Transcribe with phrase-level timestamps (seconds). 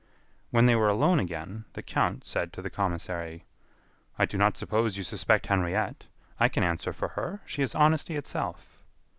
[0.49, 3.45] When they were alone again, the count said to the commissary:
[4.17, 6.07] "I do not suppose you suspect Henriette.
[6.39, 7.41] I can answer for her.
[7.45, 8.79] She is honesty itself."